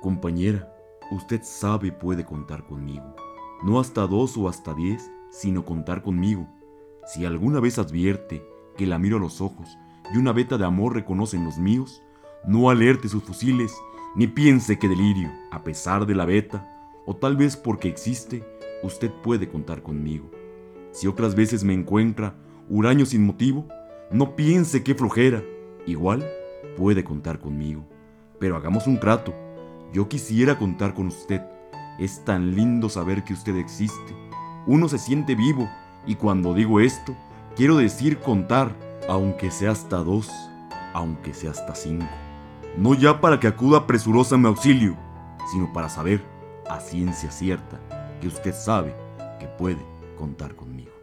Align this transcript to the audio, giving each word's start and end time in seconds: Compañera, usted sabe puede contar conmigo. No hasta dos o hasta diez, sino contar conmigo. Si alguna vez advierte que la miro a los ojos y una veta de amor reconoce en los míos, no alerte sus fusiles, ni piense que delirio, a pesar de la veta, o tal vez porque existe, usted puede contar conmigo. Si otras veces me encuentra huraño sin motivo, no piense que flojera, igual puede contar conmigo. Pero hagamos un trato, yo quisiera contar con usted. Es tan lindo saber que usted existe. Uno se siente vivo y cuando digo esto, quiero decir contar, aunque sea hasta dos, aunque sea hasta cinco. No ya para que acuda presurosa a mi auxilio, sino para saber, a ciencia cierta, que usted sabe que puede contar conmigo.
Compañera, 0.00 0.72
usted 1.10 1.42
sabe 1.42 1.92
puede 1.92 2.24
contar 2.24 2.66
conmigo. 2.66 3.14
No 3.62 3.80
hasta 3.80 4.06
dos 4.06 4.36
o 4.36 4.48
hasta 4.48 4.74
diez, 4.74 5.10
sino 5.30 5.64
contar 5.64 6.02
conmigo. 6.02 6.46
Si 7.06 7.24
alguna 7.24 7.60
vez 7.60 7.78
advierte 7.78 8.44
que 8.76 8.86
la 8.86 8.98
miro 8.98 9.16
a 9.16 9.20
los 9.20 9.40
ojos 9.40 9.68
y 10.12 10.18
una 10.18 10.32
veta 10.32 10.58
de 10.58 10.64
amor 10.64 10.94
reconoce 10.94 11.36
en 11.36 11.44
los 11.44 11.58
míos, 11.58 12.02
no 12.46 12.70
alerte 12.70 13.08
sus 13.08 13.22
fusiles, 13.22 13.74
ni 14.14 14.26
piense 14.26 14.78
que 14.78 14.88
delirio, 14.88 15.30
a 15.50 15.64
pesar 15.64 16.06
de 16.06 16.14
la 16.14 16.24
veta, 16.24 16.66
o 17.06 17.16
tal 17.16 17.36
vez 17.36 17.56
porque 17.56 17.88
existe, 17.88 18.44
usted 18.82 19.10
puede 19.22 19.48
contar 19.48 19.82
conmigo. 19.82 20.30
Si 20.92 21.06
otras 21.06 21.34
veces 21.34 21.64
me 21.64 21.74
encuentra 21.74 22.34
huraño 22.68 23.06
sin 23.06 23.24
motivo, 23.24 23.66
no 24.10 24.36
piense 24.36 24.82
que 24.82 24.94
flojera, 24.94 25.42
igual 25.86 26.24
puede 26.76 27.04
contar 27.04 27.40
conmigo. 27.40 27.86
Pero 28.38 28.56
hagamos 28.56 28.86
un 28.86 28.98
trato, 29.00 29.34
yo 29.96 30.10
quisiera 30.10 30.58
contar 30.58 30.92
con 30.92 31.06
usted. 31.06 31.40
Es 31.98 32.22
tan 32.22 32.54
lindo 32.54 32.90
saber 32.90 33.24
que 33.24 33.32
usted 33.32 33.56
existe. 33.56 34.14
Uno 34.66 34.90
se 34.90 34.98
siente 34.98 35.34
vivo 35.34 35.70
y 36.06 36.16
cuando 36.16 36.52
digo 36.52 36.80
esto, 36.80 37.16
quiero 37.56 37.78
decir 37.78 38.18
contar, 38.18 38.76
aunque 39.08 39.50
sea 39.50 39.70
hasta 39.70 39.96
dos, 40.04 40.30
aunque 40.92 41.32
sea 41.32 41.52
hasta 41.52 41.74
cinco. 41.74 42.04
No 42.76 42.92
ya 42.92 43.22
para 43.22 43.40
que 43.40 43.46
acuda 43.46 43.86
presurosa 43.86 44.34
a 44.34 44.38
mi 44.38 44.48
auxilio, 44.48 44.98
sino 45.50 45.72
para 45.72 45.88
saber, 45.88 46.22
a 46.68 46.78
ciencia 46.78 47.30
cierta, 47.30 47.80
que 48.20 48.28
usted 48.28 48.52
sabe 48.54 48.94
que 49.40 49.46
puede 49.46 49.80
contar 50.18 50.56
conmigo. 50.56 50.95